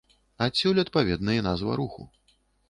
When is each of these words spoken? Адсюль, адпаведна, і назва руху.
Адсюль, 0.45 0.79
адпаведна, 0.83 1.37
і 1.41 1.45
назва 1.49 1.77
руху. 1.83 2.09